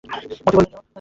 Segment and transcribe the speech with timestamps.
[0.03, 0.81] মতি বলিল, নিও।